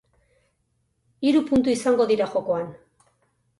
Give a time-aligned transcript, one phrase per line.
[1.29, 2.67] Hiru puntu izango dira jokoan.